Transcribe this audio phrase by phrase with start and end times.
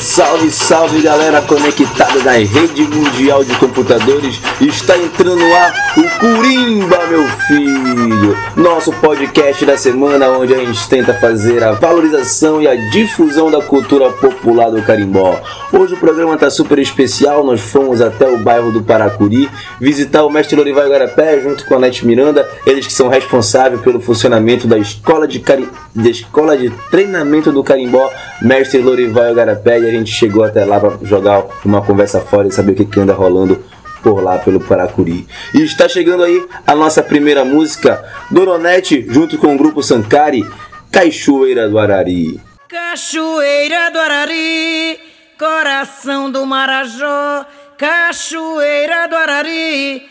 [0.00, 4.40] Salve, salve galera conectada na rede mundial de computadores.
[4.60, 8.36] Está entrando ar o Curimba, meu filho.
[8.56, 13.62] Nosso podcast da semana onde a gente tenta fazer a valorização e a difusão da
[13.62, 15.40] cultura popular do carimbó.
[15.72, 17.44] Hoje o programa está super especial.
[17.44, 19.48] Nós fomos até o bairro do Paracuri
[19.80, 24.00] visitar o mestre Lorival Garapé junto com a Nete Miranda, eles que são responsáveis pelo
[24.00, 25.68] funcionamento da escola de, cari...
[25.94, 29.80] da escola de treinamento do carimbó, mestre Lorival Garapé.
[29.80, 32.84] E a gente chegou até lá para jogar uma conversa fora e saber o que,
[32.84, 33.62] que anda rolando
[34.02, 35.26] por lá pelo Paracuri.
[35.54, 40.46] E está chegando aí a nossa primeira música, Doronete, junto com o grupo Sankari,
[40.90, 42.40] Cachoeira do Arari.
[42.68, 44.98] Cachoeira do Arari,
[45.38, 47.44] coração do Marajó,
[47.76, 50.02] Cachoeira do Arari,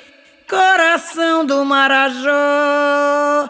[0.48, 3.50] coração do Marajó.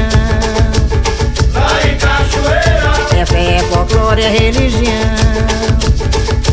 [3.81, 4.91] folclore é religião.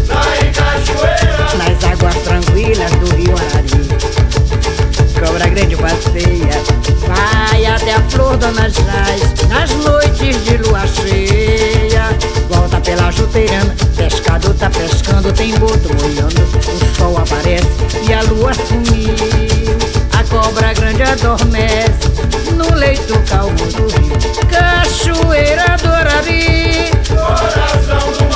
[0.08, 6.62] Lá em Cachoeira, nas águas tranquilas do Rio Ari, cobra grande passeia,
[7.06, 12.16] vai até a flor Dona Jaz, nas noites de lua cheia.
[12.48, 17.68] Volta pela juteirana, pescador tá pescando, tem boto molhando, o sol aparece
[18.08, 19.97] e a lua sumiu.
[25.98, 28.27] Arari, coração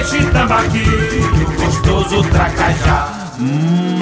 [0.00, 3.08] peixe tambaqui o gostoso tracajá.
[3.38, 3.98] Hum.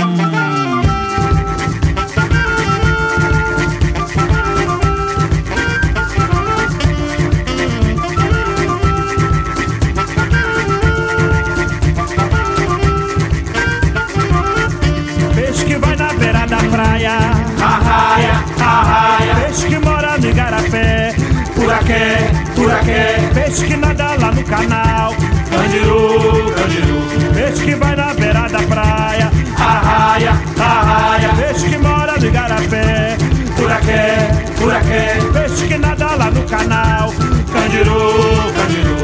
[15.34, 17.18] Peixe que vai na beira da praia.
[17.60, 21.14] Arraia, arraia, Peixe que mora no igarapé.
[21.56, 23.30] puraqué, puraqué.
[23.34, 25.37] Peixe que nada lá no canal.
[25.58, 27.34] Candiru, candiru.
[27.34, 29.30] Peixe que vai na beira da praia.
[29.58, 33.16] Arraia, arraia, Peixe que mora no igarapé.
[33.56, 35.18] puraqué, puraqué.
[35.32, 37.12] Peixe que nada lá no canal.
[37.52, 38.14] Candiru,
[38.56, 38.96] candiru,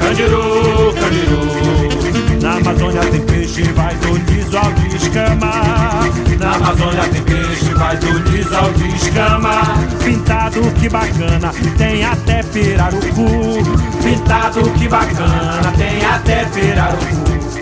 [0.00, 2.42] candiru, candiru.
[2.42, 5.91] Na Amazônia tem peixe, vai do liso ao de escama.
[6.38, 8.08] Na Amazônia tem peixe, vai do
[8.56, 9.62] ao de escama.
[10.04, 13.62] Pintado que bacana, tem até pirarucu.
[14.02, 17.61] Pintado que bacana, tem até pirarucu.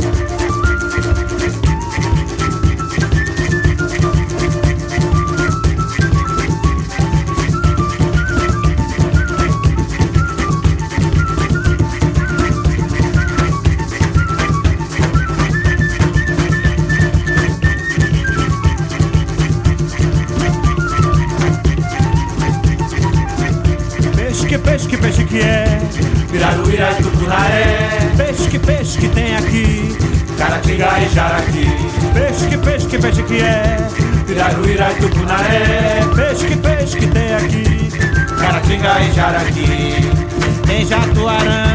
[30.81, 31.67] Caratinga e Jaraqui.
[32.15, 33.77] Peixe que peixe que peixe que é.
[34.27, 36.00] Piraruíra e Tucunaré.
[36.17, 37.91] Peixe que peixe que tem aqui.
[38.41, 40.11] Caratinga e Jaraqui.
[40.67, 41.67] Tem jatuarã,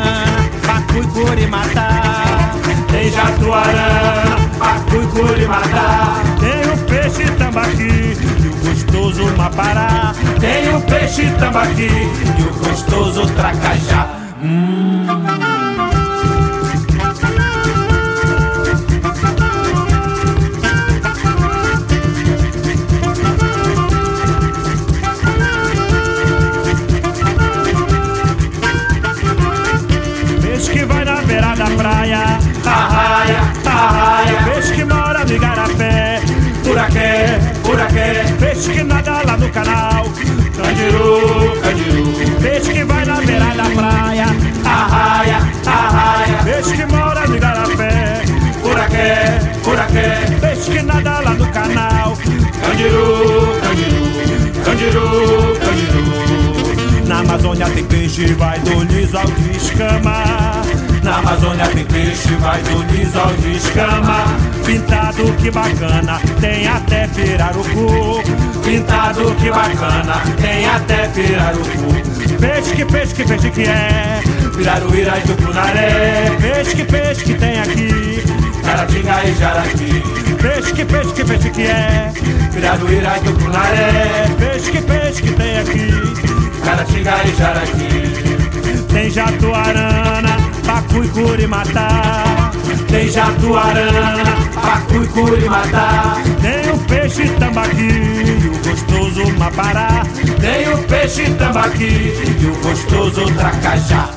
[0.65, 2.51] pacu e curimatá.
[2.91, 6.23] Tem jatuarã, pacu curimatá.
[6.39, 10.15] Tem o peixe tambaqui e o gostoso mapará.
[10.39, 12.04] Tem o peixe tambaqui
[65.45, 68.23] que bacana, tem até pirarucu.
[68.63, 71.93] Pintado que bacana, tem até pirarucu.
[72.39, 74.21] Peixe que peixe que peixe que é.
[74.57, 76.31] Piraruíra e Tucunaré.
[76.41, 78.23] Peixe que peixe que tem aqui.
[78.63, 80.03] Caratinga e Jaraqui.
[80.41, 82.11] Peixe que peixe que peixe que é.
[82.51, 84.25] Piraruíra e Tucunaré.
[84.39, 86.61] Peixe que peixe que tem aqui.
[86.63, 88.85] Caratinga e Jaraqui.
[88.91, 92.44] Tem jatuarana, pacu e curimatá.
[92.95, 94.23] Tem jatuarana,
[94.55, 96.15] pacu e curimatá.
[96.41, 100.05] Tem o peixe tambaqui e o gostoso mapará.
[100.39, 104.14] Tem o peixe tambaqui e o gostoso tracajá.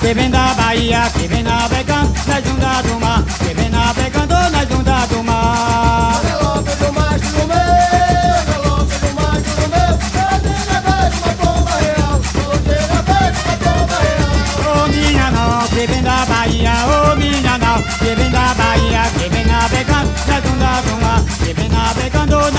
[0.00, 4.70] Que vem da Bahia, que vem navegando nas ondas do mar, que vem navegando nas
[4.70, 6.20] ondas do mar.
[6.22, 7.58] Galope do macho do meu,
[8.48, 14.34] galope do macho do meu, Cadeira verde, uma pomba real, solteira verde, uma pomba real.
[14.72, 19.28] Ô minha não, que vem da Bahia, ô minha não, que vem da Bahia, que
[19.28, 22.50] vem navegando nas ondas do mar, que vem navegando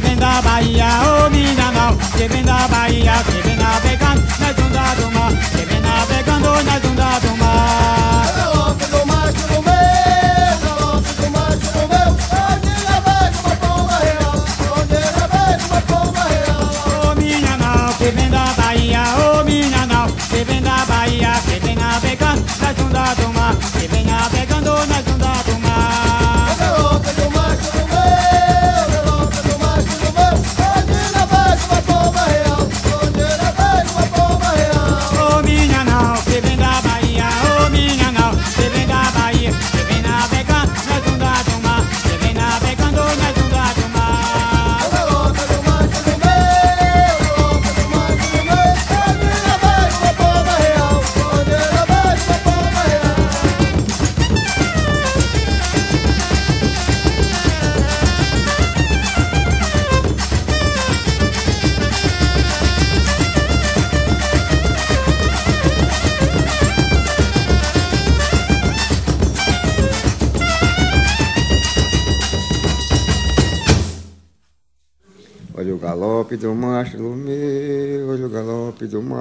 [0.00, 2.00] nas ondas do mar.
[2.16, 6.84] que vem da Bahia, que vem navegando nas ondas do mar, que vem navegando nas
[6.84, 8.32] ondas do mar.
[8.36, 12.10] Galope do macho no meu, galope do macho no meu,
[12.50, 14.36] onde navega uma pomba real,
[14.78, 16.64] onde navega uma pomba real.
[17.10, 21.58] Ô minha nau, que vem da Bahia, ô minha nau, que vem da Bahia, que
[21.60, 23.29] vem navegando nas ondas do mar,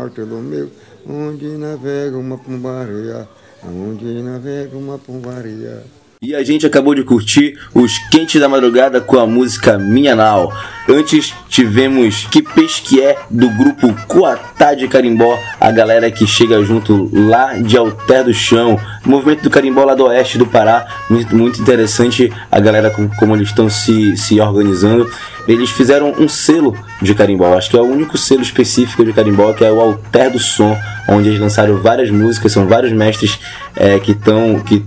[0.10, 0.70] mastro meu,
[1.08, 3.28] onde navega uma pombaria,
[3.64, 5.84] onde navega uma pombaria.
[6.22, 10.52] E a gente acabou de curtir os Quentes da Madrugada com a música Minha Nau.
[10.90, 17.54] Antes tivemos Que Pesquié do grupo Coatá de Carimbó, a galera que chega junto lá
[17.54, 22.34] de Alter do Chão, movimento do Carimbó lá do oeste do Pará, muito, muito interessante
[22.52, 25.08] a galera com- como eles estão se, se organizando.
[25.48, 29.52] Eles fizeram um selo de carimbó, acho que é o único selo específico de carimbó,
[29.54, 30.78] que é o Alter do Som,
[31.08, 33.40] onde eles lançaram várias músicas, são vários mestres
[33.76, 34.84] é, que estão que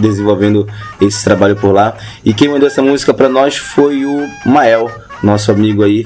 [0.00, 0.68] desenvolvendo
[1.00, 1.94] esse trabalho por lá.
[2.24, 4.88] E quem mandou essa música para nós foi o Mael,
[5.22, 6.04] nosso amigo aí,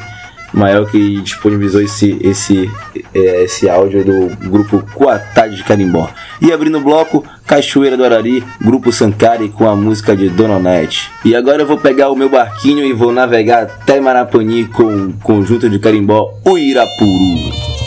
[0.52, 2.70] Mael que disponibilizou esse, esse,
[3.14, 6.08] é, esse áudio do grupo Coatá de Carimbó.
[6.40, 11.10] E abrindo o bloco, Cachoeira do Arari, grupo Sankari com a música de Dona Onete.
[11.24, 15.12] E agora eu vou pegar o meu barquinho e vou navegar até Marapani com o
[15.22, 17.79] conjunto de carimbó Uirapuru.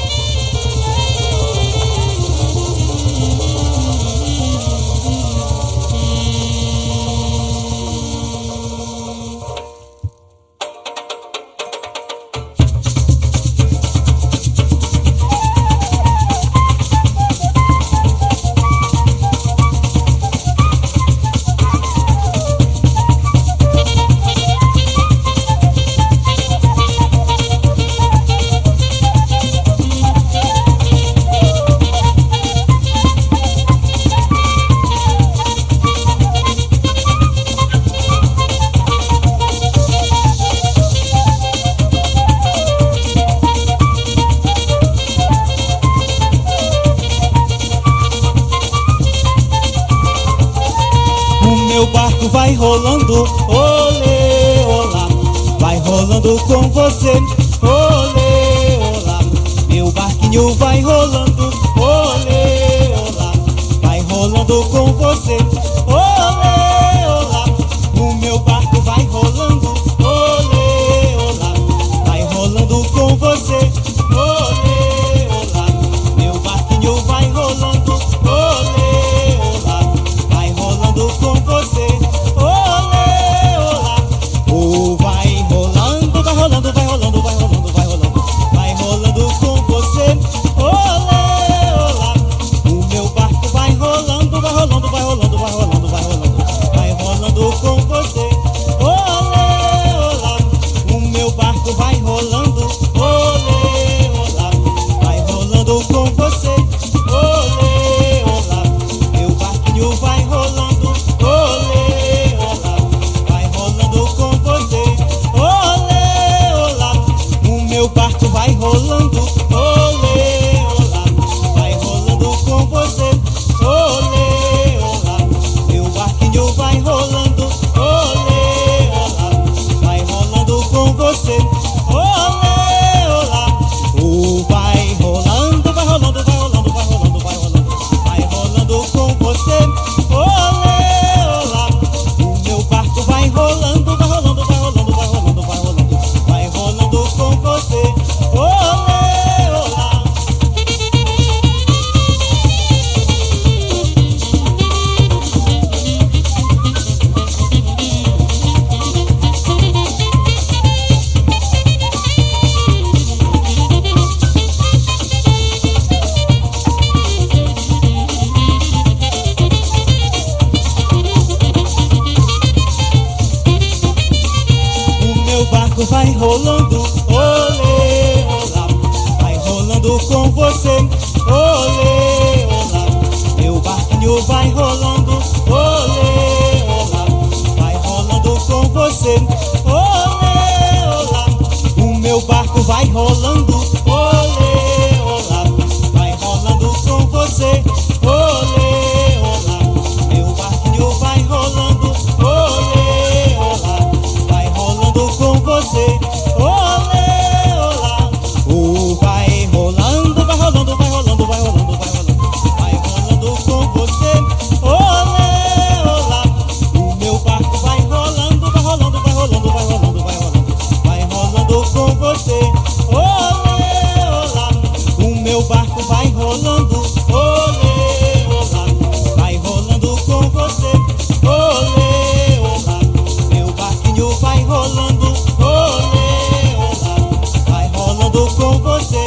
[238.13, 239.02] Rolando com você,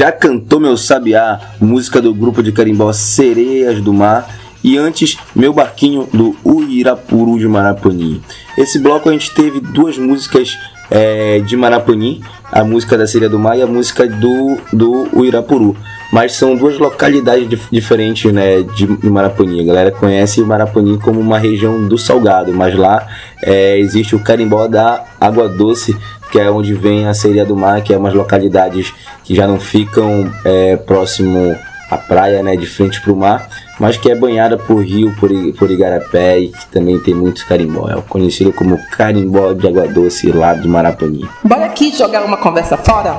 [0.00, 4.34] Já Cantou Meu Sabiá, música do grupo de carimbó Sereias do Mar.
[4.64, 8.22] E antes, Meu Barquinho do Uirapuru de Marapani.
[8.56, 10.56] Esse bloco a gente teve duas músicas
[10.90, 15.76] é, de Marapani, a música da Sereia do Mar e a música do, do Uirapuru.
[16.10, 19.60] Mas são duas localidades dif diferentes né, de, Marapani.
[19.60, 23.06] A galera conhece Marapani como uma região do Salgado, mas lá
[23.42, 25.94] é, existe o carimbó da Água Doce,
[26.30, 28.92] que é onde vem a Sereia do Mar, que é umas localidades
[29.24, 31.56] que já não ficam é, próximo
[31.90, 33.48] à praia, né, de frente para o mar,
[33.80, 37.88] mas que é banhada por rio, por, por igarapé e que também tem muito carimbó.
[37.90, 41.26] É conhecido como carimbó de água doce lá de Marapani.
[41.42, 43.16] Bora aqui jogar uma conversa fora?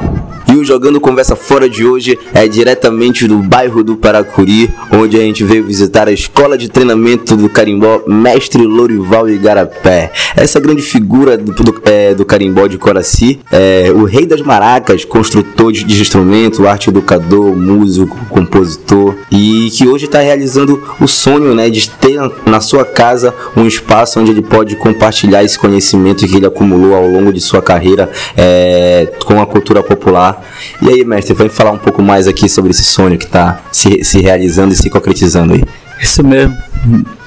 [0.47, 5.21] E o Jogando Conversa Fora de hoje é diretamente do bairro do Paracuri, onde a
[5.21, 10.11] gente veio visitar a escola de treinamento do carimbó Mestre Lorival Igarapé.
[10.35, 15.05] Essa grande figura do, do, é, do carimbó de Coraci, é, o rei das maracas,
[15.05, 20.50] construtor de, de instrumento, arte educador, músico, compositor, e que hoje está realizando
[20.99, 25.57] o sonho né, de ter na sua casa um espaço onde ele pode compartilhar esse
[25.57, 30.43] conhecimento que ele acumulou ao longo de sua carreira é, com a cultura popular.
[30.81, 34.03] E aí, mestre, vai falar um pouco mais aqui sobre esse sonho que está se,
[34.03, 35.63] se realizando e se concretizando aí.
[35.99, 36.55] Isso mesmo.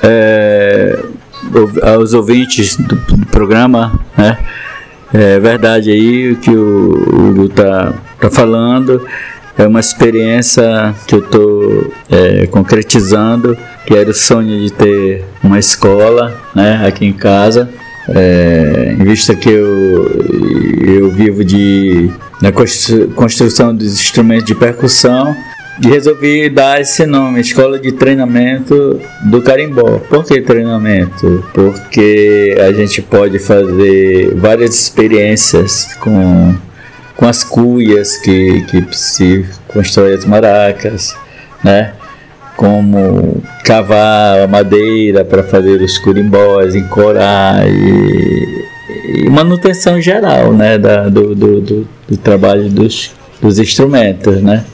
[0.03, 0.99] É,
[1.83, 4.39] aos ouvintes do, do, programa, né?
[5.13, 9.07] É verdade aí o que o Hugo tá, tá falando.
[9.57, 15.59] É uma experiência que eu estou é, concretizando, que era o sonho de ter uma
[15.59, 17.71] escola né, aqui em casa.
[18.09, 20.07] É, em vista que eu,
[20.87, 22.11] eu vivo de
[22.43, 25.35] na construção dos instrumentos de percussão
[25.83, 29.99] e resolvi dar esse nome, Escola de Treinamento do Carimbó.
[29.99, 31.45] Por que treinamento?
[31.53, 36.55] Porque a gente pode fazer várias experiências com,
[37.17, 41.17] com as cuias que, que se constrói as maracas,
[41.63, 41.93] né?
[42.57, 48.65] Como cavar a madeira para fazer os curimbós, encorar e,
[49.07, 50.79] e manutenção geral, né?
[50.79, 54.65] Da, do, do, do, do trabalho dos, dos instrumentos, né?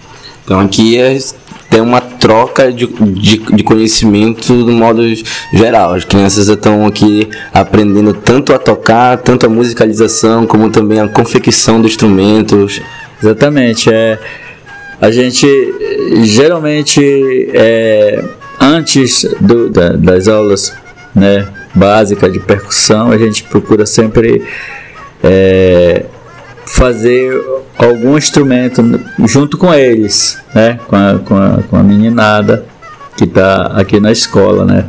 [0.44, 1.16] Então aqui é,
[1.70, 5.02] tem uma troca de, de, de, conhecimento do modo
[5.54, 5.94] geral.
[5.94, 11.80] As crianças estão aqui aprendendo tanto a tocar, tanto a musicalização, como também a confecção
[11.80, 12.82] dos instrumentos.
[13.22, 13.88] Exatamente.
[13.88, 14.18] É,
[15.00, 15.46] a gente
[16.24, 18.22] geralmente é,
[18.60, 20.74] antes do, da, das aulas
[21.14, 24.44] né, básicas de percussão, a gente procura sempre
[25.22, 26.04] é,
[26.70, 27.44] fazer
[27.76, 28.82] algum instrumento
[29.26, 30.78] junto com eles, né?
[30.86, 32.64] Com a, com a, com a meninada
[33.16, 34.84] que está aqui na escola, né?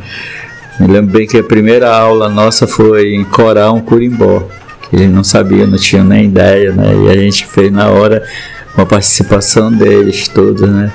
[0.78, 4.42] Me lembro bem que a primeira aula nossa foi em corar um curimbó,
[4.88, 6.94] que gente não sabia, não tinha nem ideia, né?
[7.04, 8.22] E a gente fez na hora
[8.76, 10.92] uma participação deles todos, né?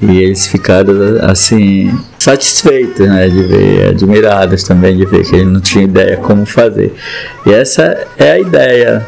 [0.00, 5.60] E eles ficaram assim satisfeitos, né, de ver, admirados também de ver que ele não
[5.60, 6.94] tinha ideia como fazer.
[7.46, 9.06] E essa é a ideia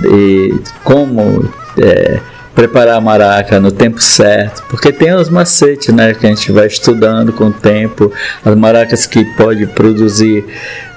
[0.00, 2.20] de como é,
[2.54, 6.66] preparar a maraca no tempo certo, porque tem os macetes, né, que a gente vai
[6.66, 8.10] estudando com o tempo,
[8.44, 10.44] as maracas que pode produzir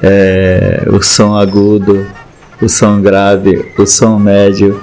[0.01, 2.07] é, o som agudo,
[2.59, 4.81] o som grave, o som médio.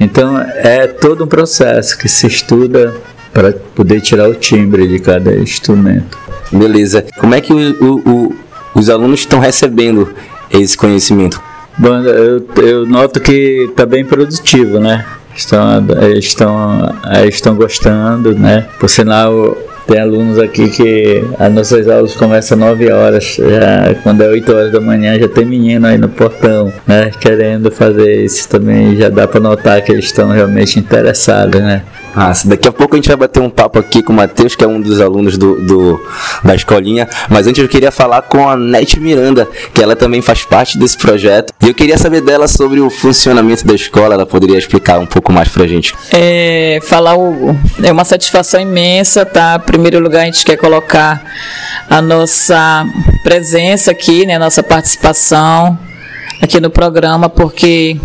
[0.00, 2.92] Então é todo um processo que se estuda
[3.32, 6.18] para poder tirar o timbre de cada instrumento.
[6.50, 7.04] Beleza.
[7.18, 8.36] Como é que o, o, o,
[8.74, 10.12] os alunos estão recebendo
[10.50, 11.40] esse conhecimento?
[11.80, 15.02] Bom, eu, eu noto que está bem produtivo, né?
[15.34, 15.86] Estão,
[16.18, 16.94] estão,
[17.26, 18.68] estão gostando, né?
[18.78, 24.20] Por sinal, tem alunos aqui que as nossas aulas começam às 9 horas, já, quando
[24.20, 27.12] é 8 horas da manhã já tem menino aí no portão, né?
[27.18, 31.82] Querendo fazer isso também, já dá para notar que eles estão realmente interessados, né?
[32.14, 34.64] Ah, daqui a pouco a gente vai bater um papo aqui com o Matheus, que
[34.64, 36.00] é um dos alunos do, do,
[36.44, 37.08] da escolinha.
[37.28, 40.96] Mas antes eu queria falar com a Nete Miranda, que ela também faz parte desse
[40.98, 41.52] projeto.
[41.62, 44.14] E eu queria saber dela sobre o funcionamento da escola.
[44.14, 45.94] Ela poderia explicar um pouco mais pra gente.
[46.12, 49.60] É, falar, Hugo, é uma satisfação imensa, tá?
[49.62, 51.22] Em primeiro lugar, a gente quer colocar
[51.88, 52.84] a nossa
[53.22, 54.38] presença aqui, né?
[54.38, 55.78] Nossa participação
[56.42, 57.98] aqui no programa, porque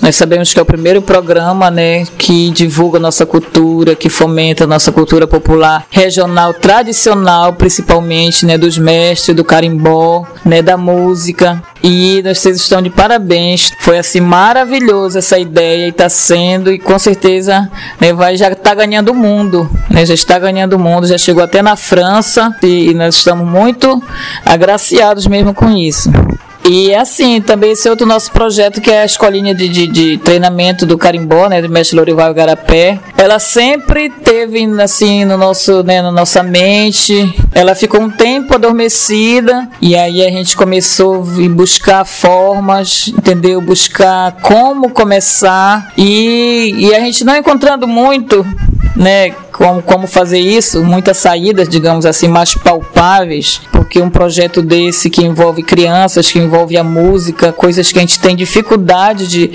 [0.00, 4.92] nós sabemos que é o primeiro programa né, que divulga nossa cultura, que fomenta nossa
[4.92, 11.62] cultura popular regional, tradicional, principalmente né, dos mestres, do carimbó, né, da música.
[11.82, 13.72] E vocês estão de parabéns.
[13.80, 18.74] Foi assim maravilhoso essa ideia e está sendo e com certeza né, vai já está
[18.74, 22.90] ganhando o mundo, né, já está ganhando o mundo, já chegou até na França e,
[22.90, 24.02] e nós estamos muito
[24.44, 26.10] agraciados mesmo com isso.
[26.66, 30.86] E assim, também esse outro nosso projeto que é a escolinha de, de, de treinamento
[30.86, 32.98] do carimbó, né, do mestre Lorival Garapé.
[33.16, 37.34] Ela sempre teve assim no nosso, né, na nossa mente.
[37.52, 43.60] Ela ficou um tempo adormecida e aí a gente começou a buscar formas, entendeu?
[43.60, 48.44] Buscar como começar e, e a gente não encontrando muito,
[48.96, 55.08] né, como, como fazer isso, muitas saídas, digamos assim, mais palpáveis, porque um projeto desse
[55.08, 59.52] que envolve crianças, que envolve a música, coisas que a gente tem dificuldade de,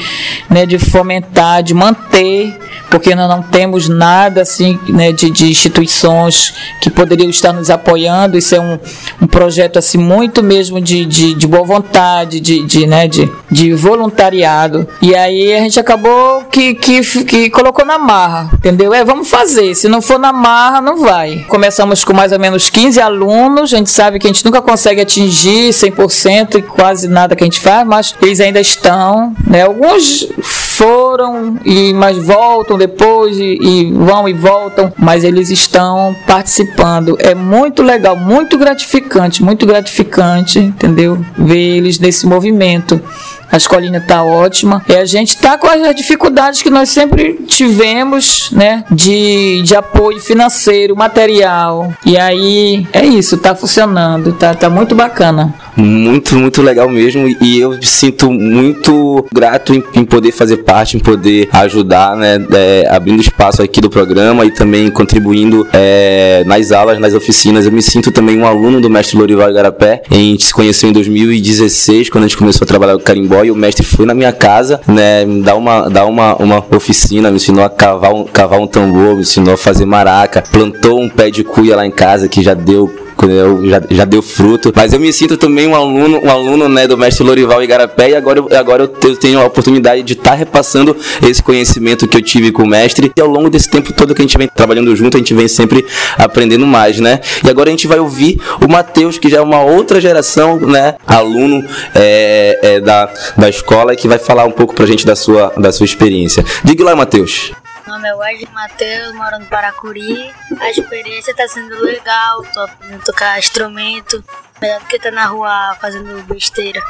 [0.49, 2.57] né, de fomentar, de manter,
[2.89, 8.37] porque nós não temos nada assim né, de, de instituições que poderiam estar nos apoiando.
[8.37, 8.79] Isso é um,
[9.21, 13.73] um projeto assim muito mesmo de, de, de boa vontade, de, de, né, de, de
[13.73, 14.87] voluntariado.
[15.01, 18.93] E aí a gente acabou que, que, que colocou na marra, entendeu?
[18.93, 19.75] É, vamos fazer.
[19.75, 21.45] Se não for na marra, não vai.
[21.47, 23.73] Começamos com mais ou menos 15 alunos.
[23.73, 27.47] A gente sabe que a gente nunca consegue atingir 100% e quase nada que a
[27.47, 29.33] gente faz, mas eles ainda estão.
[29.45, 29.63] Né?
[29.63, 37.17] Alguns foram e mas voltam depois e, e vão e voltam, mas eles estão participando.
[37.19, 41.23] É muito legal, muito gratificante, muito gratificante, entendeu?
[41.37, 43.01] Ver eles nesse movimento
[43.51, 44.83] a escolinha está ótima.
[44.87, 48.83] E a gente está com as dificuldades que nós sempre tivemos, né?
[48.91, 51.93] De, de apoio financeiro, material.
[52.05, 55.53] E aí é isso, está funcionando, tá, tá muito bacana.
[55.75, 57.27] Muito, muito legal mesmo.
[57.41, 62.37] E eu me sinto muito grato em, em poder fazer parte, em poder ajudar, né?
[62.53, 67.65] É, abrindo espaço aqui do programa e também contribuindo é, nas aulas, nas oficinas.
[67.65, 70.03] Eu me sinto também um aluno do mestre Lorival Igarapé.
[70.09, 73.38] A gente se conheceu em 2016, quando a gente começou a trabalhar com carimbó.
[73.43, 75.25] E o mestre foi na minha casa, né?
[75.25, 79.15] Me dar uma, dar uma, uma oficina, me ensinou a cavar um, cavar um tambor,
[79.15, 82.53] me ensinou a fazer maraca, plantou um pé de cuia lá em casa que já
[82.53, 84.71] deu eu já, já deu fruto.
[84.75, 88.15] Mas eu me sinto também um aluno, um aluno né, do mestre Lorival Igarapé e
[88.15, 92.21] agora, eu, agora eu tenho a oportunidade de estar tá repassando esse conhecimento que eu
[92.21, 93.11] tive com o mestre.
[93.15, 95.47] E ao longo desse tempo todo que a gente vem trabalhando junto, a gente vem
[95.47, 95.85] sempre
[96.17, 97.19] aprendendo mais, né?
[97.43, 100.95] E agora a gente vai ouvir o Matheus, que já é uma outra geração, né?
[101.05, 101.63] Aluno
[101.95, 105.71] é, é, da, da escola, que vai falar um pouco pra gente da sua, da
[105.71, 106.43] sua experiência.
[106.63, 107.51] Diga lá, Matheus.
[107.99, 110.33] Meu nome é Wesley Matheus, moro no Paracuri.
[110.61, 114.23] A experiência tá sendo legal, tô aprendendo a tocar instrumento.
[114.61, 116.81] Melhor do que tá na rua fazendo besteira.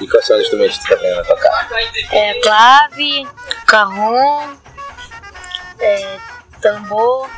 [0.00, 1.68] E quais são os instrumentos que você tá aprendendo a tocar?
[2.12, 3.28] É clave,
[3.66, 4.56] carrom,
[5.80, 6.18] é,
[6.60, 7.28] tambor.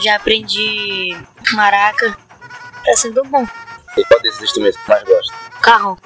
[0.00, 1.14] Já aprendi
[1.52, 2.16] maraca.
[2.84, 3.46] Tá sendo bom.
[3.94, 5.34] E qual desses instrumentos você mais gosta?
[5.60, 5.96] Carrom.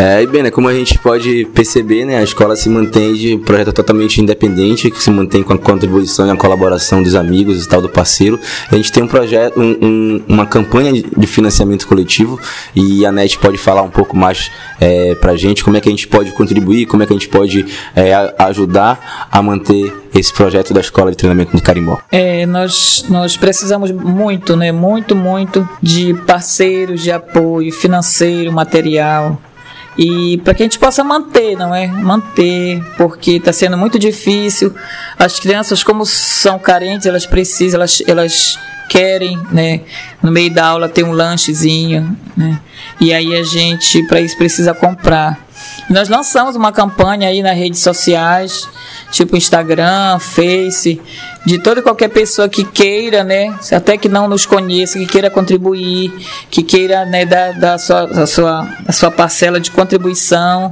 [0.00, 3.34] É, e bem, né, como a gente pode perceber, né, a escola se mantém de
[3.34, 7.64] um projeto totalmente independente, que se mantém com a contribuição e a colaboração dos amigos
[7.64, 8.38] e tal, do parceiro.
[8.70, 12.38] A gente tem um projeto, um, um, uma campanha de financiamento coletivo
[12.76, 15.90] e a NET pode falar um pouco mais é, pra gente como é que a
[15.90, 20.72] gente pode contribuir, como é que a gente pode é, ajudar a manter esse projeto
[20.72, 21.98] da escola de treinamento de carimbó?
[22.12, 24.70] É, nós, nós precisamos muito, né?
[24.70, 29.40] Muito, muito de parceiros de apoio financeiro, material
[29.98, 31.88] e para que a gente possa manter, não é?
[31.88, 34.72] Manter, porque está sendo muito difícil.
[35.18, 38.58] As crianças, como são carentes, elas precisam, elas, elas
[38.88, 39.80] querem, né?
[40.22, 42.60] No meio da aula ter um lanchezinho, né?
[43.00, 45.36] E aí a gente, para isso, precisa comprar.
[45.90, 48.68] Nós lançamos uma campanha aí nas redes sociais,
[49.10, 51.00] tipo Instagram, Face,
[51.48, 55.30] de toda e qualquer pessoa que queira, né, até que não nos conheça, que queira
[55.30, 56.12] contribuir,
[56.50, 60.70] que queira né, dar, dar a, sua, a, sua, a sua parcela de contribuição.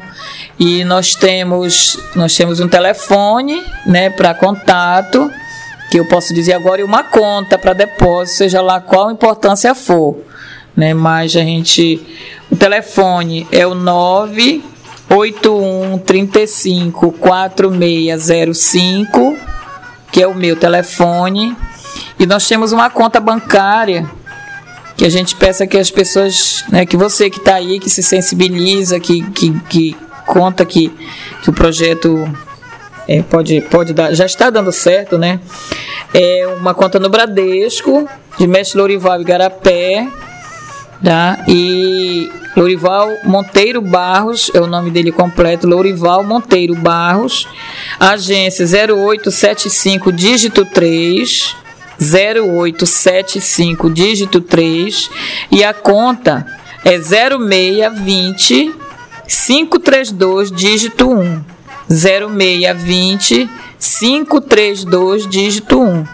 [0.59, 5.31] E nós temos, nós temos um telefone né, para contato,
[5.91, 10.19] que eu posso dizer agora, e uma conta para depósito, seja lá qual importância for.
[10.77, 12.07] Né, mas a gente.
[12.51, 14.63] O telefone é o 9
[15.09, 19.39] 81 35 4605,
[20.17, 21.55] que é o meu telefone.
[22.19, 24.11] E nós temos uma conta bancária
[24.97, 28.03] que a gente peça que as pessoas, né, que você que está aí, que se
[28.03, 30.89] sensibiliza, que, que, que conta que,
[31.43, 32.27] que o projeto
[33.07, 35.39] é, pode, pode dar, já está dando certo, né?
[36.15, 40.09] É uma conta no Bradesco, de Mestre Lorival Igarapé,
[41.03, 41.45] tá?
[41.49, 47.47] E Lourival Monteiro Barros, é o nome dele completo, Lourival Monteiro Barros,
[48.01, 51.55] agência 0875 dígito 3,
[52.01, 55.11] 0875 dígito 3,
[55.51, 56.47] e a conta
[56.85, 58.75] é 0620
[59.27, 61.57] 532 dígito 1.
[61.89, 66.05] 0620 532 dígito 1.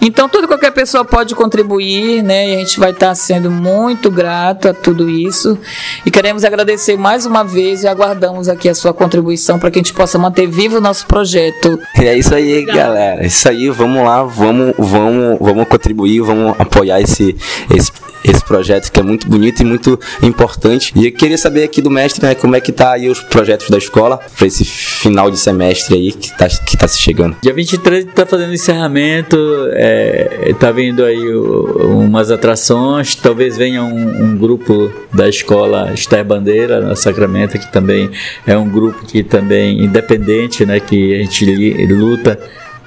[0.00, 2.50] Então, toda qualquer pessoa pode contribuir, né?
[2.50, 5.58] E a gente vai estar sendo muito grato a tudo isso.
[6.04, 9.82] E queremos agradecer mais uma vez e aguardamos aqui a sua contribuição para que a
[9.82, 11.78] gente possa manter vivo o nosso projeto.
[11.96, 13.22] É isso aí, galera.
[13.22, 17.36] É isso aí, vamos lá, vamos, vamos, vamos contribuir, vamos apoiar esse,
[17.74, 17.90] esse,
[18.24, 20.92] esse projeto que é muito bonito e muito importante.
[20.94, 23.70] E eu queria saber aqui do mestre, né, como é que tá aí os projetos
[23.70, 27.36] da escola para esse final de semestre aí que tá, que tá se chegando.
[27.42, 29.36] Dia 23 tá fazendo encerramento,
[29.72, 36.24] é, tá vindo aí o- umas atrações, talvez venha um, um grupo da escola Esther
[36.24, 38.10] Bandeira na Sacramento, que também
[38.46, 42.38] é um grupo que também independente, né, que a gente li- luta,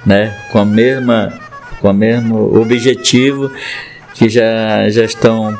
[0.04, 1.32] né, com a mesma
[1.80, 3.50] com o mesmo objetivo
[4.14, 5.56] que já já estão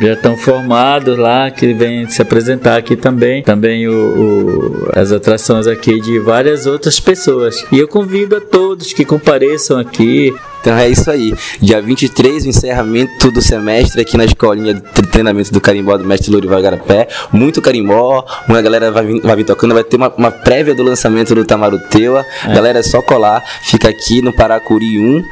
[0.00, 3.42] já estão formados lá, que vêm se apresentar aqui também.
[3.42, 7.64] Também o, o- as atrações aqui de várias outras pessoas.
[7.72, 10.32] E eu convido a todos que compareçam aqui.
[10.60, 11.32] Então é isso aí.
[11.62, 16.04] Dia 23, o encerramento do semestre aqui na escolinha de tre- treinamento do carimbó do
[16.04, 17.08] mestre Lourival Garapé.
[17.32, 20.82] Muito carimbó, uma galera vai vir, vai vir tocando, vai ter uma, uma prévia do
[20.82, 22.26] lançamento do Tamaruteua.
[22.44, 23.42] Galera, é só colar.
[23.62, 25.24] Fica aqui no Paracuri 1,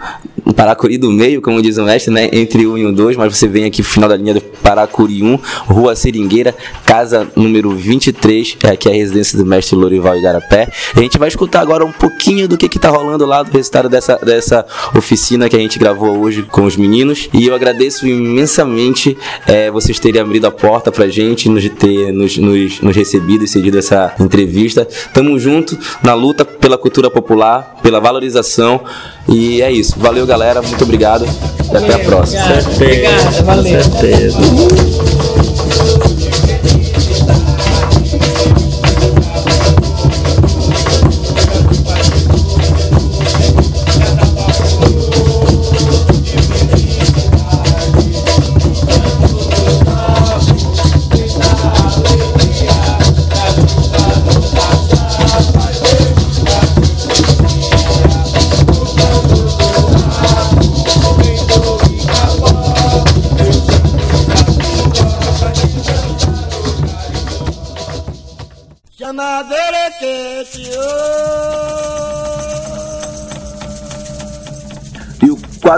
[0.49, 2.31] no Paracuri do meio, como diz o mestre, né?
[2.33, 5.23] Entre 1 e o 2, mas você vem aqui pro final da linha do Paracuri
[5.23, 6.55] 1, Rua Seringueira,
[6.87, 10.73] casa número 23, é aqui a residência do mestre Lourival Igarapé.
[10.97, 13.91] A gente vai escutar agora um pouquinho do que que tá rolando lá, do resultado
[13.91, 14.65] dessa, dessa
[14.97, 17.29] oficina que a gente gravou hoje com os meninos.
[17.35, 22.39] E eu agradeço imensamente é, vocês terem abrido a porta pra gente, nos ter nos,
[22.39, 24.89] nos, nos recebido e cedido essa entrevista.
[25.13, 28.81] Tamo junto na luta pela cultura popular, pela valorização.
[29.29, 29.99] E é isso.
[29.99, 30.38] Valeu, galera.
[30.63, 31.25] Muito obrigado.
[31.73, 32.43] E até a próxima.
[32.75, 33.83] Obrigada, valeu.
[33.83, 34.39] certeza.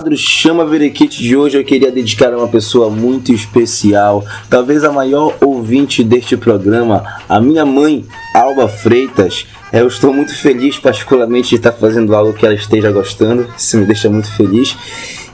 [0.01, 4.91] Quadro Chama Verequite de hoje eu queria dedicar a uma pessoa muito especial, talvez a
[4.91, 9.47] maior ouvinte deste programa, a minha mãe, Alba Freitas.
[9.71, 13.85] Eu estou muito feliz, particularmente, de estar fazendo algo que ela esteja gostando, isso me
[13.85, 14.75] deixa muito feliz.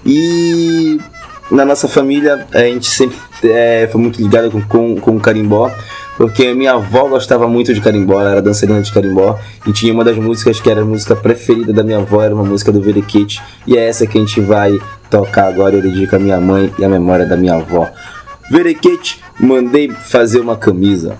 [0.04, 0.98] E
[1.48, 5.70] na nossa família, a gente sempre é, foi muito ligado com, com, com o carimbó,
[6.16, 10.04] porque minha avó gostava muito de carimbó, ela era dançarina de carimbó, e tinha uma
[10.04, 13.42] das músicas que era a música preferida da minha avó, era uma música do Verequite,
[13.66, 14.78] e é essa que a gente vai
[15.10, 17.88] tocar agora, eu dedico a minha mãe e a memória da minha avó.
[18.50, 21.18] Verequite, mandei fazer uma camisa.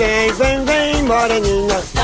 [0.00, 1.68] Pará, vem, vem, vem, moreninha.
[1.68, 1.99] Dança o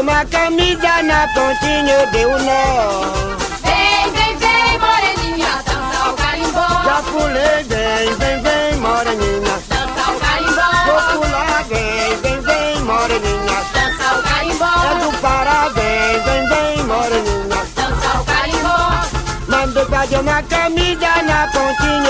[0.00, 3.02] uma camisa na pontinha deu nó.
[3.62, 6.68] Vem, vem, vem, moreninha, dança o carimbó.
[6.84, 9.60] Já pulei, vem, vem, vem, moreninha.
[9.68, 10.70] Dança o carimbó.
[10.86, 13.58] Vou pular, vem, vem, vem, moreninha.
[13.74, 14.72] Dança o carimbó.
[14.90, 17.60] É do Pará, vem, vem, vem, moreninha.
[17.76, 18.78] Dança o carimbó.
[19.48, 22.09] Mandei fazer uma camisa na pontinha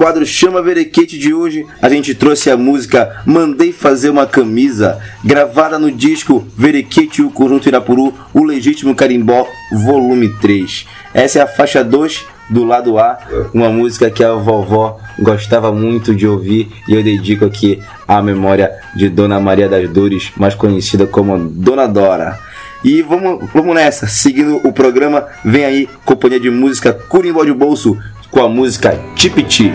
[0.00, 5.78] quadro Chama Verequete de hoje, a gente trouxe a música Mandei Fazer Uma Camisa, gravada
[5.78, 10.86] no disco Verequete e o Conjunto Irapuru, O Legítimo Carimbó, volume 3.
[11.12, 13.18] Essa é a faixa 2 do lado A,
[13.52, 17.78] uma música que a vovó gostava muito de ouvir e eu dedico aqui
[18.08, 22.38] à memória de Dona Maria das Dores, mais conhecida como Dona Dora.
[22.82, 27.98] E vamos, vamos nessa, seguindo o programa, vem aí companhia de música Curimbó de Bolso
[28.30, 29.72] com a música Tipiti.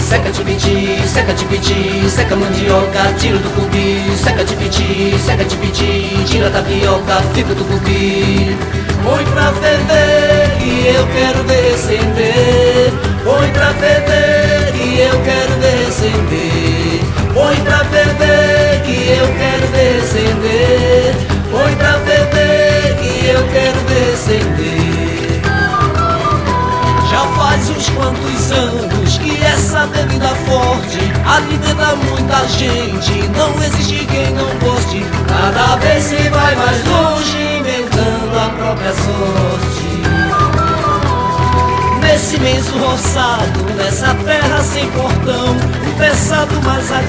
[0.00, 7.22] Seca tipiti, seca tipiti, seca mandioca, tira do cubi, seca tipiti, seca tipiti, tira tapioca,
[7.34, 8.87] fica do cubi.
[9.04, 12.92] Põe pra ferver e eu quero descender.
[13.24, 17.00] Põe pra ferver e eu quero descender.
[17.34, 21.14] Põe pra ferver que eu quero descender.
[21.50, 25.40] Põe pra ferver que eu quero descender.
[27.10, 33.28] Já faz uns quantos anos que essa bebida forte alimenta muita gente.
[33.36, 35.04] Não existe quem não goste.
[35.26, 37.57] Cada vez se vai mais longe,
[38.38, 39.88] inventando a própria sorte.
[42.00, 47.02] Nesse imenso roçado, nessa terra sem portão, o pesado mais a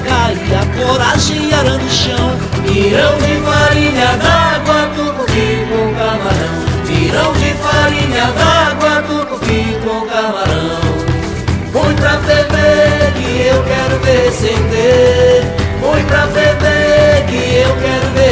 [0.76, 2.36] coragem arando o chão.
[2.66, 6.60] Pirão de farinha d'água, tucupi com camarão.
[6.86, 10.80] Pirão de farinha d'água, tucupi com camarão.
[11.72, 15.44] Põe pra ferver que eu quero descender.
[15.80, 18.29] Põe pra ferver que eu quero descender.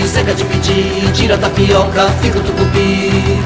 [0.00, 3.38] Seca tipiti, tira a tapioca, fica o tucupi.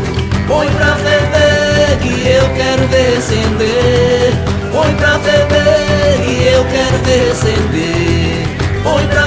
[0.47, 4.33] Põe pra ferver que eu quero descender.
[4.73, 8.47] Põe pra ferver que eu quero descender.
[8.85, 9.27] Põe pra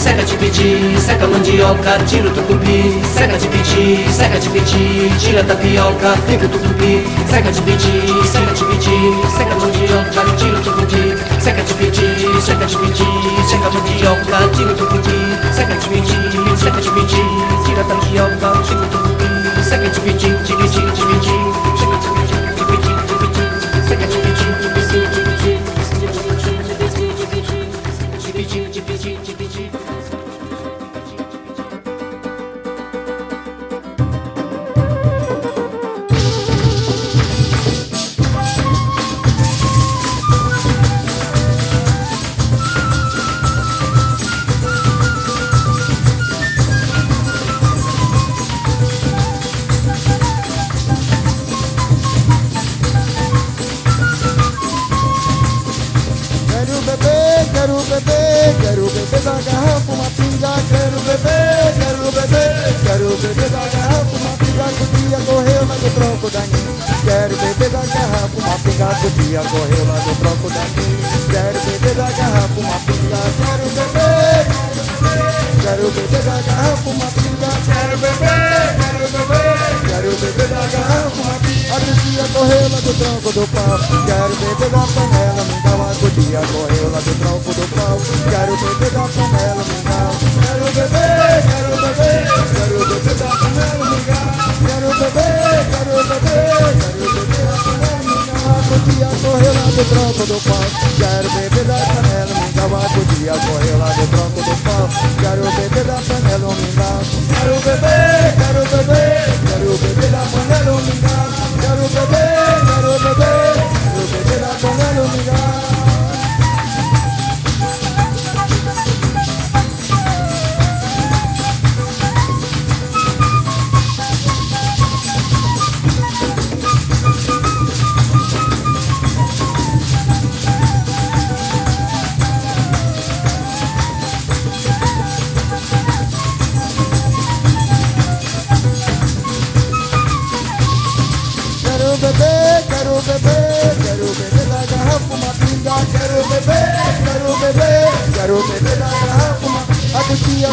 [0.00, 3.00] seca tipiti, seca mandioca, tira o tucupi.
[3.04, 7.04] Seca tipiti, seca tipiti, tira a tapioca, fica o tucupi.
[7.28, 8.96] Seca tipiti, seca tipiti,
[9.36, 11.14] seca mandioca, tira o tucupi.
[11.38, 13.04] Seca tipiti, seca tipiti,
[13.46, 15.18] seca mandioca, tira o tucupi.
[15.52, 16.16] Seca tipiti,
[16.56, 17.22] seca tipiti,
[17.64, 19.28] tira a tapioca, fica o tucupi.
[19.62, 21.89] Seca tipiti, tipiti, tipiti, seca tipiti, tipiti,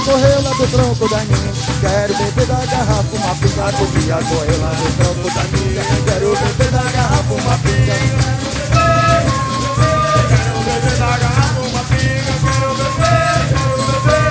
[0.07, 1.51] correu lá do tronco da ninha.
[1.81, 3.67] Quero beber da garrafa uma pinga.
[3.67, 5.83] A cutia correu lá do tronco da ninha.
[6.05, 7.95] Quero beber da garrafa uma pinga.
[10.31, 12.33] Quero beber da garrafa uma pinga.
[12.47, 14.27] Quero beber, quero beber.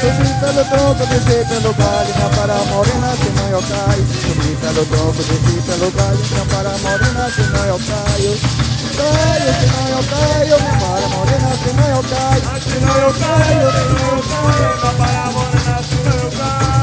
[0.00, 4.04] Subi pelo tronco, desci pelo galho, minha para morena, senão eu caio.
[4.20, 8.65] Subi pelo tronco, desci pelo galho, minha para morena, senão eu caio.
[8.96, 12.42] Caio, senão eu caio, minha para morena, senão eu caio.
[12.62, 16.76] Senão eu caio, senão eu caio, minha para morena, senão eu caio.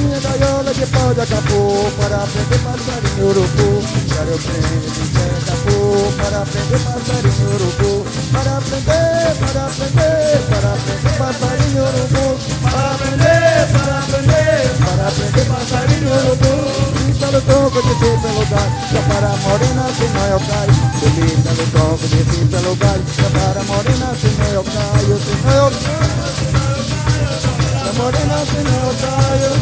[0.00, 3.82] Minha gaiola de pau de acabou para prender passarinho urubu.
[4.08, 5.02] Quero prender de
[5.42, 8.06] acabou para prender passarinho urubu.
[8.32, 12.26] Para prender, para prender, para prender passarinho urubu.
[12.62, 16.59] Para prender, para prender, para prender passarinho urubu.
[17.40, 20.74] Subi pelo tronco, desci pelo galho, já para morena, senão eu caio.
[21.00, 26.10] Subi pelo tronco, desci pelo galho, já para morena, senão eu caio, senão eu caio.
[27.96, 29.52] Morena, senão eu caio.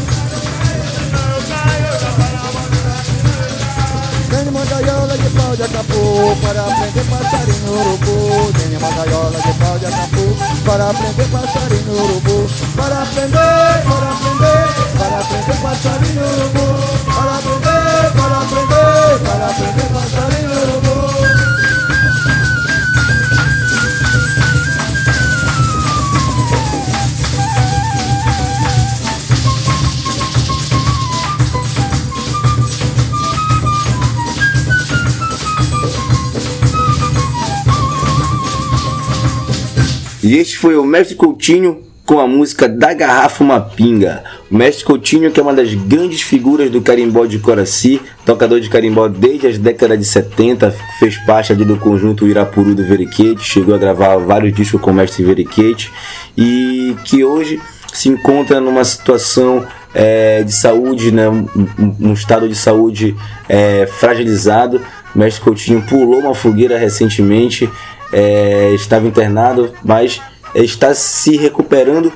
[4.30, 8.52] Tenho uma gaiola de pau de acapu para prender passarinho urubu.
[8.52, 12.46] Tenho uma gaiola de pau de acapu para prender passarinho urubu.
[12.76, 14.68] Para prender, para prender,
[14.98, 16.66] para prender passarinho urubu.
[17.12, 17.67] Para prender,
[18.12, 20.88] para prender, para prender passarinho urubu.
[40.22, 44.24] E este foi o Mestre Coutinho com a música Da Garrafa Uma Pinga.
[44.50, 48.70] O Mestre Coutinho, que é uma das grandes figuras do carimbó de Coraci, tocador de
[48.70, 53.74] carimbó desde as décadas de 70, fez parte ali do conjunto Irapuru do Veriquete, chegou
[53.74, 55.92] a gravar vários discos com o Mestre Veriquete
[56.34, 57.60] e que hoje
[57.92, 61.46] se encontra numa situação é, de saúde, né, um,
[62.00, 63.14] um- estado de saúde
[63.46, 64.80] é, fragilizado.
[65.14, 67.68] O Mestre Coutinho pulou uma fogueira recentemente,
[68.10, 70.22] é, estava internado, mas
[70.54, 72.12] está se recuperando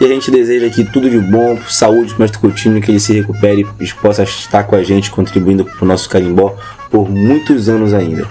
[0.00, 2.98] e a gente deseja aqui tudo de bom, saúde para o Mestre Coutinho, que ele
[2.98, 6.56] se recupere e possa estar com a gente, contribuindo para o nosso carimbó
[6.90, 8.26] por muitos anos ainda.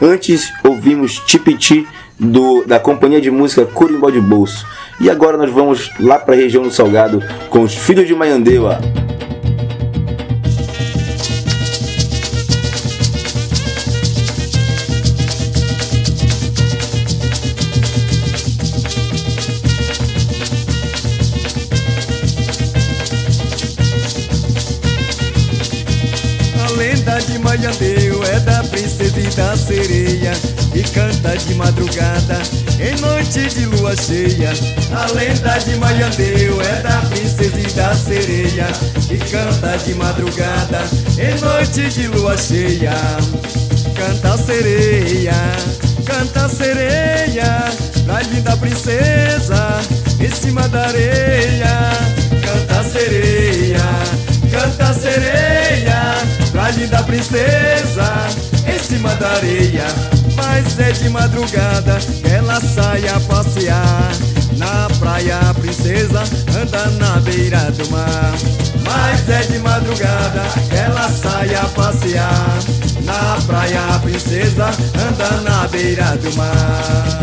[0.00, 1.86] Antes ouvimos Tipiti
[2.18, 4.66] do, da companhia de música Curimbó de Bolso.
[5.00, 8.80] E agora nós vamos lá para a região do Salgado com os Filhos de Maiandeua.
[27.62, 30.32] De Maiandeu é da princesa e da sereia
[30.72, 32.42] Que canta de madrugada
[32.80, 34.50] em noite de lua cheia.
[34.90, 38.66] A lenda de Maiandeu é da princesa e da sereia
[39.06, 40.80] Que canta de madrugada
[41.16, 42.94] em noite de lua cheia.
[43.94, 45.34] Canta sereia,
[46.04, 47.72] canta sereia
[48.04, 49.80] Pra linda princesa
[50.18, 51.92] em cima da areia.
[52.44, 53.78] Canta sereia,
[54.50, 56.21] canta sereia
[56.52, 58.28] Pra linda princesa
[58.66, 59.86] em cima da areia.
[60.36, 64.12] Mas é de madrugada que ela sai a passear.
[64.58, 66.22] Na praia a princesa
[66.54, 68.34] anda na beira do mar.
[68.84, 72.58] Mas é de madrugada que ela sai a passear.
[73.02, 74.66] Na praia a princesa
[75.08, 77.18] anda na beira do mar.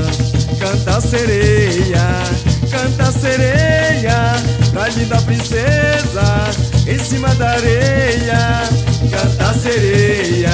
[0.60, 2.24] Canta sereia,
[2.72, 4.34] canta sereia.
[4.72, 6.50] Pra linda princesa
[6.88, 10.50] em cima da areia Canta sereia,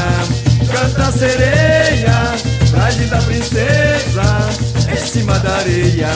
[0.72, 2.36] canta sereia
[2.72, 4.50] Pra linda princesa
[4.92, 6.10] em cima da areia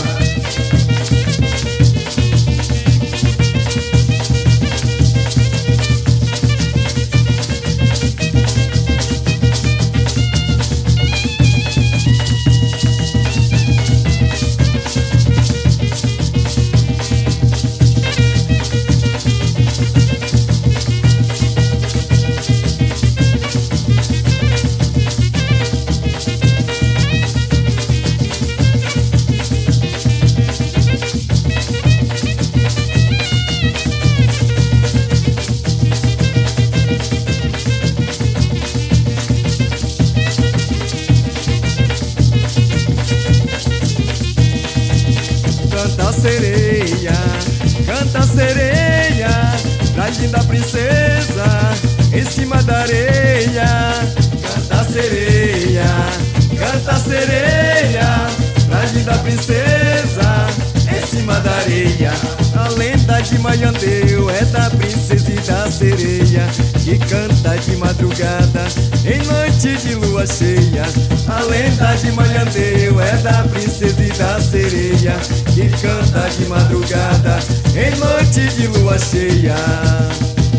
[63.79, 66.45] Maiandeu é da princesa e da sereia
[66.83, 68.67] Que canta de madrugada
[69.05, 70.83] em noite de lua cheia.
[71.29, 75.15] A lenda de Maiandeu é da princesa e da sereia
[75.53, 77.39] Que canta de madrugada
[77.73, 79.55] em noite de lua cheia.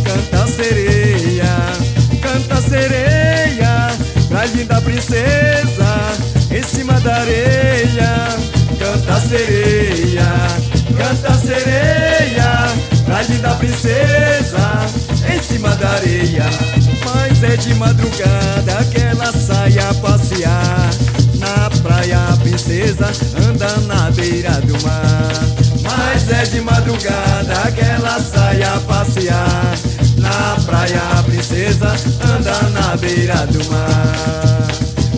[0.03, 1.45] Canta sereia,
[2.23, 3.91] canta sereia
[4.29, 6.11] Pra linda princesa
[6.51, 8.51] em cima da areia.
[8.79, 9.80] Canta sereia,
[13.21, 14.87] Pra linda princesa
[15.31, 16.45] em cima da areia.
[17.05, 20.91] Mas é de madrugada que ela sai a passear.
[21.35, 23.13] Na praia a princesa
[23.47, 25.33] anda na beira do mar.
[25.83, 29.75] Mas é de madrugada que ela sai a passear.
[30.17, 31.95] Na praia a princesa
[32.25, 34.67] anda na beira do mar.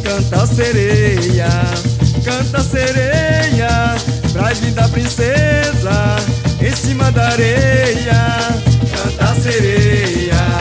[0.02, 1.48] Canta sereia,
[2.24, 3.94] canta sereia
[4.32, 6.16] Pra linda princesa
[6.66, 8.38] em cima da areia
[8.94, 10.60] Canta sereia,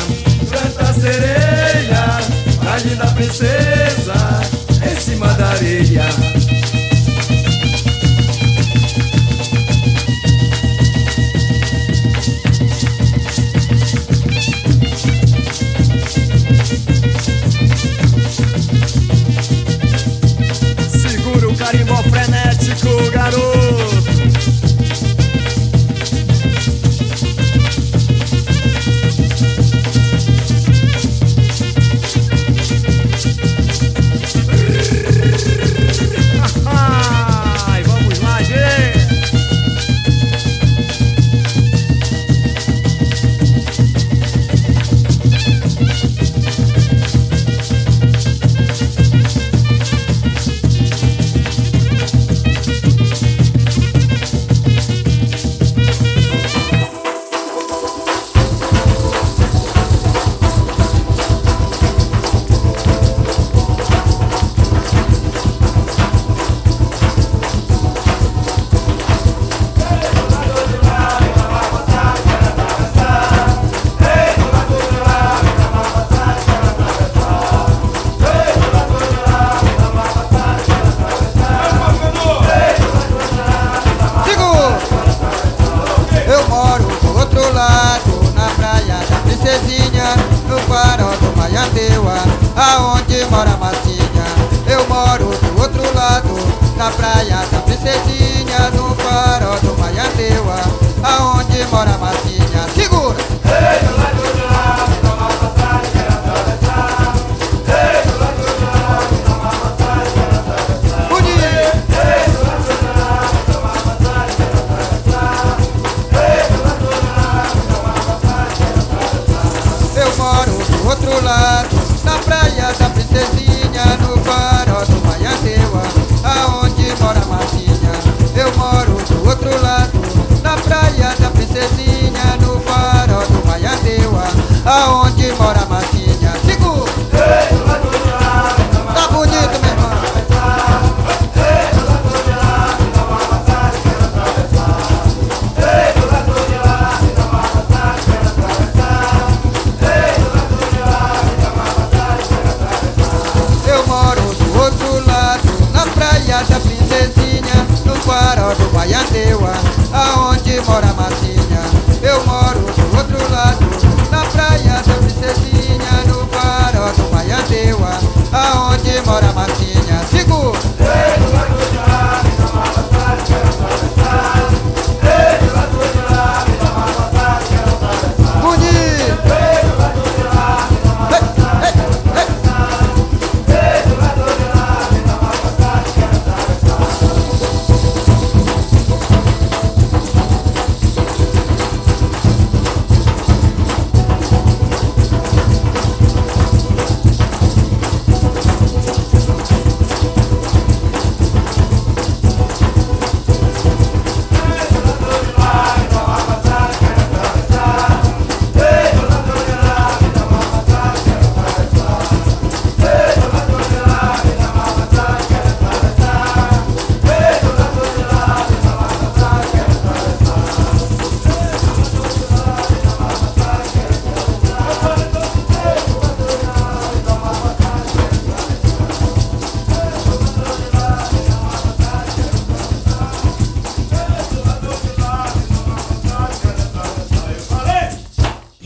[0.50, 2.20] canta sereia
[2.60, 4.42] Pra linda princesa
[4.84, 6.04] em cima da areia.
[20.90, 23.61] Segura o carimbó frenético, garoto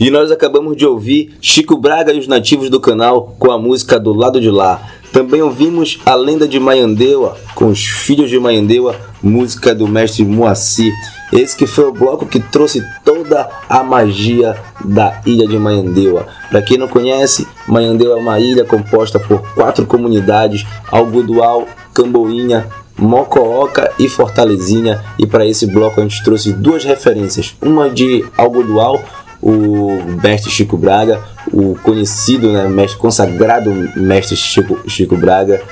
[0.06, 3.98] E nós acabamos de ouvir Chico Braga e os nativos do canal com a música
[3.98, 4.80] Do Lado de Lá.
[5.12, 10.92] Também ouvimos a lenda de Maiandeua com os filhos de Maiandeua, música do mestre Moacir.
[11.32, 16.28] Esse que foi o bloco que trouxe toda a magia da ilha de Maiandeua.
[16.50, 23.92] Para quem não conhece, Maiandeua é uma ilha composta por quatro comunidades: Algodual, Camboinha, Mocooca
[23.98, 25.02] e Fortalezinha.
[25.18, 29.02] E para esse bloco a gente trouxe duas referências: uma de Algodual,
[29.42, 31.22] o mestre Chico Braga,
[31.52, 35.62] o conhecido, né, mestre consagrado mestre Chico, Chico Braga,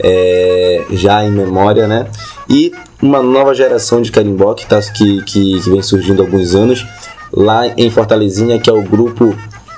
[0.00, 2.06] é, já em memória, né?
[2.48, 6.54] E uma nova geração de carimbó que, tá, que, que, que vem surgindo há alguns
[6.54, 6.86] anos
[7.32, 9.36] lá em Fortalezinha, que é o grupo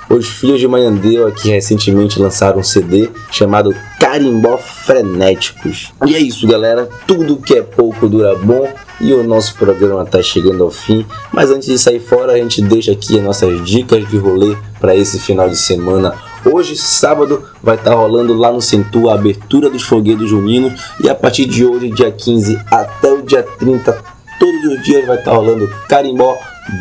[0.09, 5.91] Os Filhos de Maiandeua, que recentemente lançaram um CD chamado Carimbó Frenéticos.
[6.05, 6.87] E é isso, galera.
[7.05, 8.67] Tudo que é pouco dura bom.
[8.99, 11.05] E o nosso programa está chegando ao fim.
[11.31, 14.95] Mas antes de sair fora, a gente deixa aqui as nossas dicas de rolê para
[14.95, 16.13] esse final de semana.
[16.45, 20.73] Hoje, sábado, vai estar rolando lá no Centu a abertura dos foguetes juninos.
[21.03, 24.03] E a partir de hoje, dia 15 até o dia 30,
[24.39, 26.35] todos os dias vai estar rolando carimbó,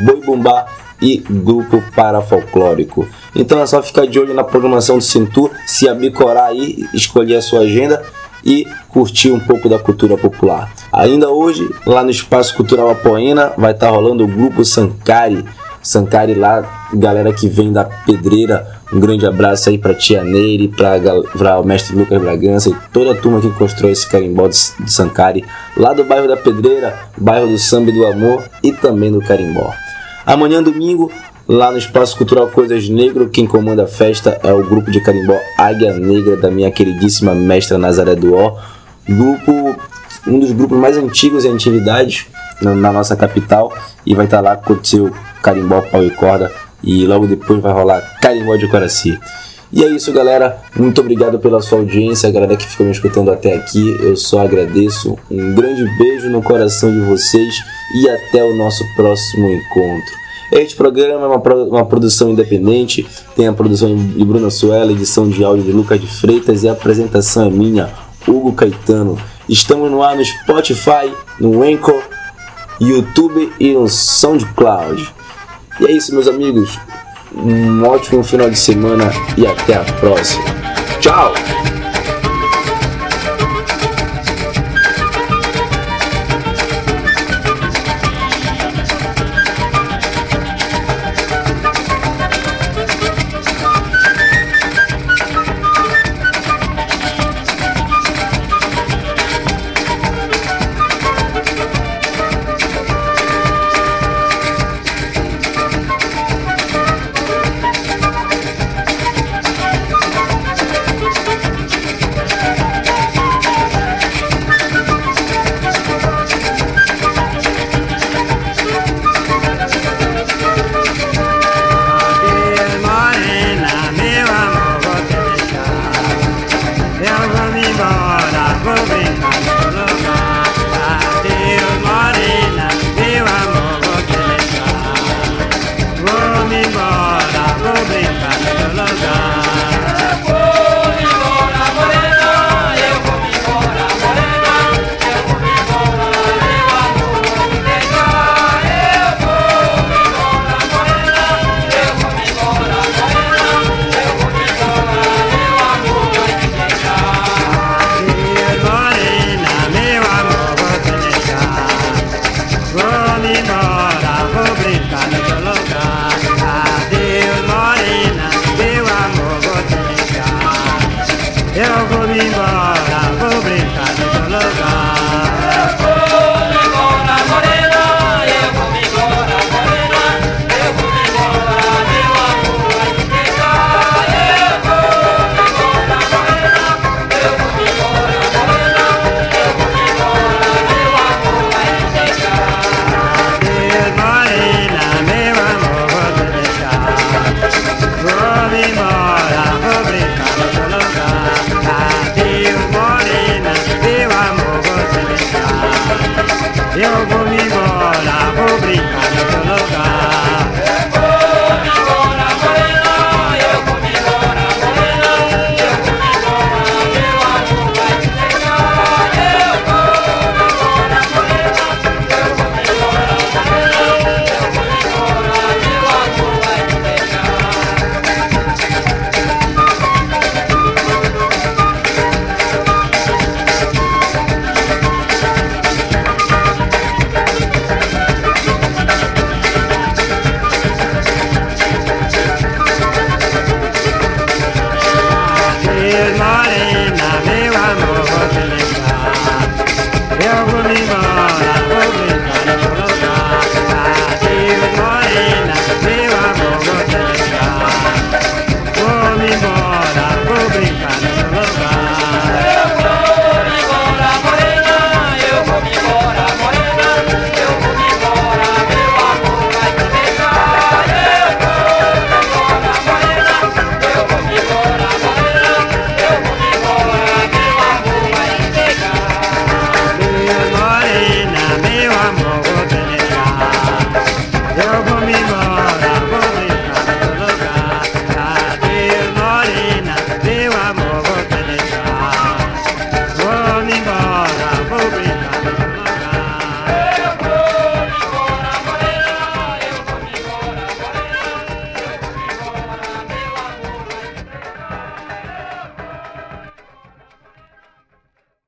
[0.05, 0.67] boi bumbá
[1.01, 3.07] e grupo parafolclórico.
[3.35, 7.43] Então é só ficar de olho na programação do Centu, se abicorar aí, escolher a
[7.43, 8.03] sua agenda
[8.47, 10.73] e curtir um pouco da cultura popular.
[10.93, 15.45] Ainda hoje, lá no Espaço Cultural Apoena, vai estar rolando o grupo Sankari.
[15.83, 21.61] Sankari lá, galera que vem da Pedreira, um grande abraço aí para Tia Neire, para
[21.61, 25.45] o mestre Lucas Bragança e toda a turma que constrói esse carimbó de Sankari,
[25.77, 29.73] lá do bairro da Pedreira, bairro do Samba e do Amor e também do Carimbó.
[30.25, 31.11] Amanhã, domingo,
[31.49, 35.39] lá no Espaço Cultural Coisas Negro, quem comanda a festa é o grupo de carimbó
[35.57, 38.57] Águia Negra, da minha queridíssima mestra Nazaré do Ó.
[39.09, 39.77] Grupo,
[40.27, 42.29] um dos grupos mais antigos em atividade
[42.61, 43.73] na, nossa capital.
[44.05, 46.51] E vai estar lá com o seu carimbó, pau e corda.
[46.83, 49.19] E logo depois vai rolar carimbó de Coraci.
[49.73, 50.59] E é isso, galera.
[50.77, 53.97] Muito obrigado pela sua audiência, a galera que ficou me escutando até aqui.
[54.01, 55.19] Eu só agradeço.
[55.31, 57.55] Um grande beijo no coração de vocês
[57.95, 60.26] e até o nosso próximo encontro.
[60.53, 65.43] Este programa é uma, uma produção independente, tem a produção de Bruna Suela, edição de
[65.43, 67.91] áudio de Lucas de Freitas e a apresentação é minha,
[68.27, 69.19] Hugo Caetano.
[69.49, 72.03] Estamos no ar no Spotify, no Anchor,
[72.81, 75.13] YouTube e no SoundCloud.
[75.81, 76.79] E é isso, meus amigos.
[77.35, 80.45] Um ótimo final de semana e até a próxima.
[81.01, 81.86] Tchau!